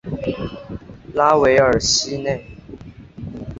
[1.13, 2.43] 拉韦尔西内。